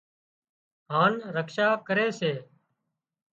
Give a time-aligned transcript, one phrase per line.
[0.91, 2.31] هانَ رکشا ڪري سي